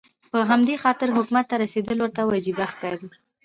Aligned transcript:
په 0.31 0.39
همدې 0.49 0.75
خاطر 0.83 1.07
حکومت 1.17 1.45
ته 1.51 1.55
رسېدل 1.63 1.97
ورته 1.99 2.21
وجیبه 2.25 2.65
ښکاري. 2.73 3.07